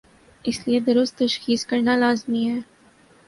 اس 0.45 0.59
لئے 0.67 0.79
درست 0.79 1.17
تشخیص 1.17 1.65
کرنالازمی 1.65 2.47
ہے۔ 2.49 2.59